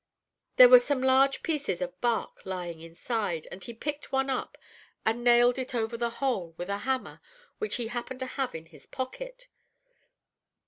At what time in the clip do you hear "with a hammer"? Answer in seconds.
6.57-7.21